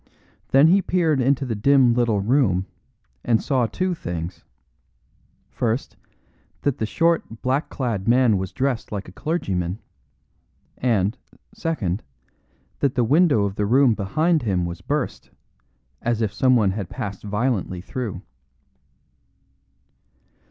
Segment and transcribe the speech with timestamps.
[0.49, 2.65] Then he peered into the dim little room
[3.23, 4.43] and saw two things:
[5.51, 5.95] first,
[6.63, 9.77] that the short, black clad man was dressed like a clergyman;
[10.75, 11.19] and,
[11.53, 12.01] second,
[12.79, 15.29] that the window of the room behind him was burst,
[16.01, 18.23] as if someone had passed violently through.